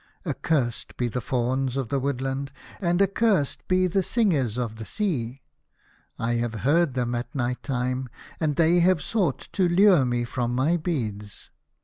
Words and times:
Accursed 0.25 0.97
be 0.97 1.09
the 1.09 1.21
Fauns 1.21 1.77
of 1.77 1.89
the 1.89 1.99
woodland, 1.99 2.51
and 2.79 3.03
accursed 3.03 3.67
be 3.67 3.85
the 3.85 4.01
singers 4.01 4.57
o 4.57 4.63
of 4.63 4.77
the 4.77 4.83
sea! 4.85 5.43
1 6.15 6.39
have 6.39 6.55
heard 6.65 6.95
them 6.95 7.13
at 7.13 7.35
night 7.35 7.61
time, 7.61 8.09
and 8.39 8.55
they 8.55 8.79
have 8.79 8.99
sought 9.03 9.41
to 9.53 9.69
lure 9.69 10.03
me 10.03 10.23
from 10.23 10.55
my 10.55 10.75
beads. 10.75 11.51